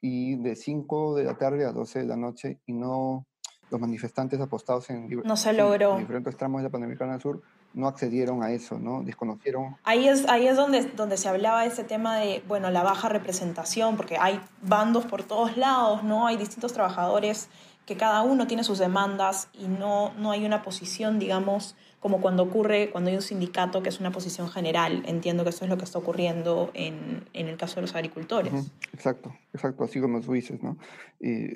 y 0.00 0.36
de 0.36 0.54
5 0.54 1.16
de 1.16 1.24
la 1.24 1.38
tarde 1.38 1.64
a 1.64 1.72
12 1.72 2.00
de 2.00 2.04
la 2.06 2.16
noche, 2.16 2.60
y 2.66 2.74
no, 2.74 3.26
los 3.70 3.80
manifestantes 3.80 4.40
apostados 4.40 4.90
en, 4.90 5.08
no 5.24 5.36
se 5.36 5.52
logró. 5.52 5.98
diferentes 5.98 6.36
tramos 6.36 6.60
de 6.60 6.64
la 6.64 6.70
Panamericana 6.70 7.18
Sur 7.18 7.42
no 7.74 7.88
accedieron 7.88 8.42
a 8.42 8.52
eso, 8.52 8.78
¿no? 8.78 9.02
Desconocieron. 9.02 9.76
Ahí 9.84 10.08
es, 10.08 10.28
ahí 10.28 10.46
es 10.46 10.56
donde, 10.56 10.82
donde 10.82 11.16
se 11.16 11.28
hablaba 11.28 11.62
de 11.62 11.68
ese 11.68 11.84
tema 11.84 12.16
de, 12.18 12.42
bueno, 12.46 12.70
la 12.70 12.82
baja 12.82 13.08
representación, 13.08 13.96
porque 13.96 14.16
hay 14.18 14.40
bandos 14.62 15.04
por 15.04 15.24
todos 15.24 15.56
lados, 15.56 16.02
¿no? 16.04 16.26
Hay 16.26 16.36
distintos 16.36 16.72
trabajadores 16.72 17.48
que 17.84 17.96
cada 17.96 18.22
uno 18.22 18.46
tiene 18.46 18.64
sus 18.64 18.78
demandas 18.78 19.48
y 19.52 19.66
no, 19.66 20.14
no 20.14 20.30
hay 20.30 20.46
una 20.46 20.62
posición, 20.62 21.18
digamos, 21.18 21.76
como 22.00 22.20
cuando 22.20 22.42
ocurre, 22.42 22.90
cuando 22.90 23.10
hay 23.10 23.16
un 23.16 23.22
sindicato 23.22 23.82
que 23.82 23.88
es 23.88 23.98
una 23.98 24.10
posición 24.10 24.48
general. 24.48 25.02
Entiendo 25.06 25.42
que 25.42 25.50
eso 25.50 25.64
es 25.64 25.70
lo 25.70 25.76
que 25.76 25.84
está 25.84 25.98
ocurriendo 25.98 26.70
en, 26.74 27.24
en 27.32 27.48
el 27.48 27.56
caso 27.56 27.76
de 27.76 27.82
los 27.82 27.94
agricultores. 27.94 28.52
Exacto, 28.92 29.34
exacto, 29.52 29.84
así 29.84 30.00
como 30.00 30.20
tú 30.20 30.32
dices, 30.32 30.62
¿no? 30.62 30.76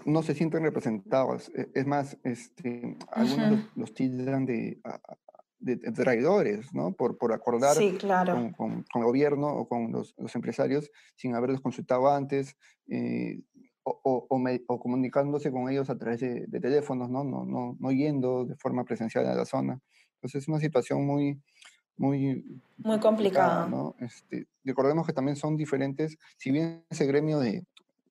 no 0.06 0.22
se 0.22 0.34
sienten 0.34 0.62
representados. 0.62 1.50
E, 1.54 1.68
es 1.74 1.86
más, 1.86 2.16
este, 2.24 2.96
algunos 3.12 3.60
los, 3.76 3.94
tildan 3.94 4.46
de, 4.46 4.78
de, 5.58 5.76
traidores, 5.76 6.72
¿no? 6.72 6.92
Por, 6.92 7.18
por 7.18 7.32
acordar 7.32 7.76
con, 7.76 8.52
con, 8.52 8.84
el 8.94 9.04
gobierno 9.04 9.48
o 9.48 9.68
con 9.68 9.92
los, 9.92 10.14
los 10.18 10.34
empresarios 10.34 10.90
sin 11.16 11.34
haberlos 11.34 11.60
consultado 11.60 12.08
antes. 12.08 12.56
Eh, 12.88 13.40
o, 13.90 14.26
o, 14.28 14.78
comunicándose 14.78 15.50
con 15.50 15.70
ellos 15.70 15.88
a 15.88 15.96
través 15.96 16.20
de, 16.20 16.46
de 16.46 16.60
teléfonos, 16.60 17.08
¿no? 17.08 17.24
No, 17.24 17.46
¿no? 17.46 17.74
no 17.80 17.90
yendo 17.90 18.44
de 18.44 18.54
forma 18.56 18.84
presencial 18.84 19.26
a 19.26 19.34
la 19.34 19.46
zona. 19.46 19.80
Entonces 20.16 20.42
es 20.42 20.48
una 20.48 20.58
situación 20.58 21.06
muy, 21.06 21.40
muy, 21.96 22.60
muy 22.78 22.98
complicada. 23.00 23.66
¿no? 23.68 23.94
Este, 23.98 24.46
recordemos 24.64 25.06
que 25.06 25.12
también 25.12 25.36
son 25.36 25.56
diferentes, 25.56 26.16
si 26.36 26.50
bien 26.50 26.84
ese 26.90 27.06
gremio 27.06 27.38
de, 27.38 27.64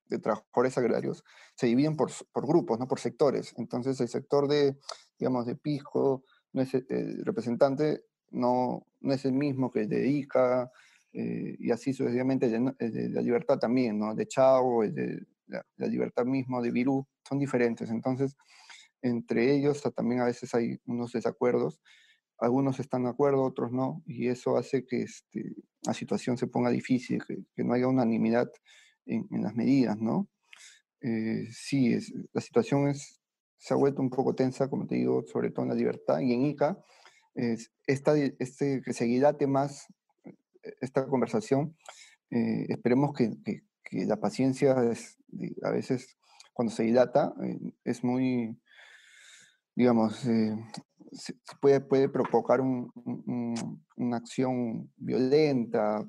de 0.09 0.19
trabajadores 0.19 0.77
agrarios 0.77 1.23
se 1.55 1.67
dividen 1.67 1.95
por, 1.95 2.11
por, 2.31 2.47
grupos, 2.47 2.79
¿no? 2.79 2.87
por 2.87 2.99
sectores. 2.99 3.53
Entonces 3.57 3.99
el 4.01 4.09
sector 4.09 4.47
de, 4.47 4.77
digamos, 5.17 5.45
de 5.45 5.55
Pisco, 5.55 6.23
no 6.53 6.61
es, 6.61 6.73
el 6.73 7.23
representante 7.25 8.03
no, 8.31 8.85
no 9.01 9.13
es 9.13 9.25
el 9.25 9.33
mismo 9.33 9.71
que 9.71 9.81
el 9.81 9.89
de 9.89 10.07
ICA, 10.07 10.71
eh, 11.13 11.55
y 11.59 11.71
así 11.71 11.93
sucesivamente 11.93 12.45
el 12.47 12.93
de, 12.93 13.09
la 13.09 13.21
libertad 13.21 13.57
también, 13.57 13.97
¿no? 13.97 14.13
de 14.13 14.27
Chavo, 14.27 14.83
el 14.83 14.93
de 14.93 15.25
la, 15.47 15.65
la 15.77 15.87
libertad 15.87 16.25
mismo, 16.25 16.61
de 16.61 16.71
Virú, 16.71 17.07
son 17.27 17.39
diferentes. 17.39 17.89
Entonces, 17.89 18.35
entre 19.01 19.55
ellos 19.55 19.81
también 19.95 20.21
a 20.21 20.25
veces 20.25 20.53
hay 20.53 20.79
unos 20.85 21.11
desacuerdos. 21.13 21.81
Algunos 22.39 22.79
están 22.79 23.03
de 23.03 23.09
acuerdo, 23.09 23.43
otros 23.43 23.71
no, 23.71 24.03
y 24.05 24.27
eso 24.27 24.57
hace 24.57 24.85
que 24.85 25.01
este, 25.01 25.55
la 25.81 25.93
situación 25.93 26.37
se 26.37 26.47
ponga 26.47 26.69
difícil, 26.69 27.23
que, 27.25 27.63
no 27.63 27.73
haya 27.73 27.87
unanimidad 27.87 28.51
en, 29.05 29.25
las 29.41 29.55
medidas, 29.55 29.97
¿no? 29.97 30.29
Eh, 31.01 31.47
sí, 31.51 31.93
es, 31.93 32.13
la 32.33 32.41
situación 32.41 32.89
es, 32.89 33.19
se 33.57 33.73
ha 33.73 33.77
vuelto 33.77 34.01
un 34.01 34.09
poco 34.09 34.35
tensa, 34.35 34.69
como 34.69 34.87
te 34.87 34.95
digo, 34.95 35.23
sobre 35.25 35.51
todo 35.51 35.63
en 35.63 35.69
la 35.69 35.75
libertad, 35.75 36.19
y 36.19 36.33
en 36.33 36.45
ICA, 36.45 36.77
es, 37.35 37.71
esta, 37.85 38.15
este, 38.17 38.81
que 38.83 38.93
se 38.93 39.05
dilate 39.05 39.47
más 39.47 39.87
esta 40.81 41.05
conversación, 41.07 41.75
eh, 42.31 42.65
esperemos 42.69 43.13
que, 43.13 43.31
que, 43.43 43.61
la 44.05 44.17
paciencia 44.17 44.75
es, 44.91 45.17
a 45.63 45.71
veces 45.71 46.17
cuando 46.51 46.73
se 46.73 46.83
dilata 46.83 47.33
eh, 47.41 47.73
es 47.85 48.03
muy 48.03 48.59
digamos, 49.77 50.25
eh, 50.25 50.57
puede, 51.61 51.81
puede 51.81 52.09
provocar 52.09 52.61
una 52.61 54.17
acción 54.17 54.91
violenta. 54.97 56.03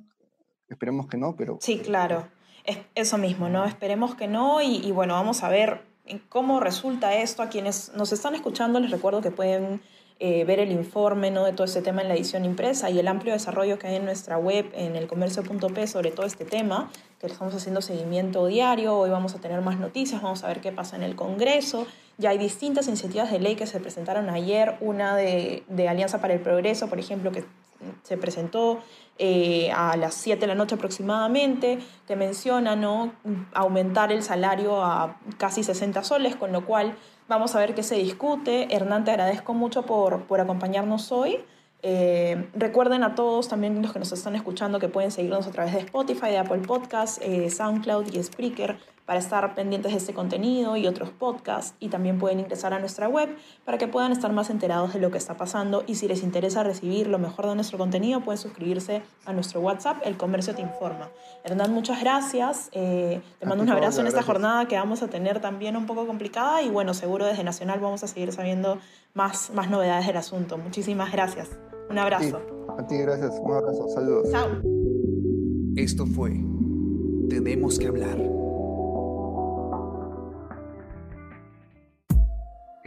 Esperemos 0.71 1.07
que 1.07 1.19
no, 1.19 1.37
pero... 1.37 1.59
Sí, 1.61 1.81
claro. 1.81 2.27
Es 2.65 2.79
eso 2.95 3.19
mismo, 3.19 3.51
¿no? 3.51 3.67
Esperemos 3.67 4.15
que 4.15 4.27
no 4.27 4.63
y, 4.63 4.77
y 4.77 4.91
bueno, 4.91 5.13
vamos 5.13 5.45
a 5.45 5.51
ver 5.51 5.83
cómo 6.29 6.61
resulta 6.61 7.15
esto. 7.15 7.43
A 7.43 7.49
quienes 7.49 7.93
nos 7.95 8.13
están 8.13 8.35
escuchando 8.35 8.81
les 8.81 8.91
recuerdo 8.91 9.21
que 9.21 9.31
pueden 9.31 9.81
eh, 10.21 10.45
ver 10.45 10.59
el 10.59 10.73
informe 10.73 11.31
¿no? 11.31 11.45
de 11.45 11.53
todo 11.53 11.65
este 11.65 11.81
tema 11.81 12.03
en 12.03 12.09
la 12.09 12.15
edición 12.15 12.45
impresa 12.45 12.91
y 12.91 12.99
el 12.99 13.07
amplio 13.07 13.33
desarrollo 13.33 13.79
que 13.79 13.87
hay 13.87 13.97
en 13.97 14.05
nuestra 14.05 14.37
web, 14.37 14.69
en 14.75 14.97
el 14.97 15.07
comercio.p, 15.07 15.87
sobre 15.87 16.11
todo 16.11 16.27
este 16.27 16.45
tema, 16.45 16.91
que 17.21 17.29
estamos 17.29 17.55
haciendo 17.55 17.81
seguimiento 17.83 18.47
diario. 18.47 18.99
Hoy 18.99 19.11
vamos 19.11 19.37
a 19.37 19.39
tener 19.39 19.61
más 19.61 19.79
noticias, 19.79 20.21
vamos 20.21 20.43
a 20.43 20.49
ver 20.49 20.61
qué 20.61 20.73
pasa 20.73 20.97
en 20.97 21.05
el 21.05 21.15
Congreso. 21.15 21.87
Ya 22.17 22.31
hay 22.31 22.39
distintas 22.39 22.89
iniciativas 22.89 23.31
de 23.31 23.39
ley 23.39 23.55
que 23.55 23.69
se 23.69 23.79
presentaron 23.79 24.29
ayer, 24.29 24.77
una 24.81 25.15
de, 25.15 25.63
de 25.69 25.89
Alianza 25.89 26.21
para 26.21 26.35
el 26.35 26.41
Progreso, 26.41 26.89
por 26.89 26.99
ejemplo, 26.99 27.31
que 27.31 27.45
se 28.03 28.17
presentó 28.17 28.81
eh, 29.19 29.71
a 29.73 29.97
las 29.97 30.15
7 30.15 30.41
de 30.41 30.47
la 30.47 30.55
noche 30.55 30.75
aproximadamente, 30.75 31.79
que 32.07 32.17
menciona 32.17 32.77
¿no? 32.77 33.13
aumentar 33.55 34.13
el 34.13 34.23
salario 34.23 34.83
a 34.83 35.19
casi 35.39 35.63
60 35.63 36.03
soles, 36.03 36.37
con 36.37 36.53
lo 36.53 36.65
cual 36.65 36.97
Vamos 37.29 37.55
a 37.55 37.59
ver 37.59 37.75
qué 37.75 37.83
se 37.83 37.97
discute. 37.97 38.75
Hernán, 38.75 39.05
te 39.05 39.11
agradezco 39.11 39.53
mucho 39.53 39.83
por, 39.83 40.23
por 40.23 40.41
acompañarnos 40.41 41.13
hoy. 41.13 41.45
Eh, 41.83 42.49
recuerden 42.55 43.03
a 43.05 43.15
todos, 43.15 43.49
también 43.49 43.83
los 43.83 43.93
que 43.93 43.99
nos 43.99 44.11
están 44.13 44.35
escuchando, 44.35 44.79
que 44.81 44.89
pueden 44.89 45.11
seguirnos 45.11 45.47
a 45.47 45.51
través 45.51 45.75
de 45.75 45.81
Spotify, 45.81 46.29
de 46.29 46.39
Apple 46.39 46.61
Podcasts, 46.67 47.21
eh, 47.23 47.51
SoundCloud 47.51 48.15
y 48.15 48.23
Spreaker 48.23 48.79
para 49.09 49.21
estar 49.21 49.55
pendientes 49.55 49.93
de 49.93 49.97
este 49.97 50.13
contenido 50.13 50.77
y 50.77 50.87
otros 50.87 51.09
podcasts. 51.09 51.75
Y 51.81 51.89
también 51.89 52.19
pueden 52.19 52.41
ingresar 52.41 52.75
a 52.75 52.79
nuestra 52.79 53.09
web 53.09 53.35
para 53.65 53.79
que 53.79 53.89
puedan 53.89 54.13
estar 54.13 54.31
más 54.35 54.51
enterados 54.51 54.93
de 54.93 55.01
lo 55.01 55.11
que 55.11 55.17
está 55.17 55.35
pasando. 55.39 55.83
Y 55.87 55.95
si 55.95 56.07
les 56.07 56.23
interesa 56.23 56.63
recibir 56.63 57.07
lo 57.07 57.19
mejor 57.19 57.49
de 57.49 57.55
nuestro 57.55 57.79
contenido, 57.79 58.21
pueden 58.21 58.37
suscribirse 58.37 59.01
a 59.25 59.33
nuestro 59.33 59.63
WhatsApp, 59.63 59.97
El 60.05 60.19
Comercio 60.19 60.55
Te 60.55 60.61
Informa. 60.61 61.09
Hernán, 61.43 61.73
muchas 61.73 62.03
gracias. 62.03 62.69
Eh, 62.73 63.23
te 63.39 63.47
mando 63.47 63.65
un 63.65 63.71
abrazo 63.71 64.03
en 64.03 64.09
esta 64.09 64.23
jornada 64.23 64.69
que 64.69 64.77
vamos 64.77 65.03
a 65.03 65.09
tener 65.09 65.41
también 65.41 65.75
un 65.79 65.87
poco 65.87 66.07
complicada. 66.07 66.61
Y 66.61 66.69
bueno, 66.69 66.93
seguro 66.93 67.25
desde 67.25 67.45
Nacional 67.45 67.81
vamos 67.81 68.05
a 68.05 68.09
seguir 68.09 68.31
sabiendo 68.33 68.77
más, 69.15 69.51
más 69.55 69.71
novedades 69.71 70.07
del 70.07 70.19
asunto. 70.19 70.59
Muchísimas 70.59 71.11
gracias. 71.13 71.49
Un 71.89 71.97
abrazo. 71.97 72.43
a 72.79 72.87
ti, 72.87 72.99
gracias. 72.99 73.39
Un 73.41 73.55
abrazo. 73.55 73.89
Saludos. 73.89 74.31
Chao. 74.31 74.49
Esto 75.77 76.05
fue 76.05 76.45
Tenemos 77.31 77.79
que 77.79 77.87
hablar. 77.87 78.38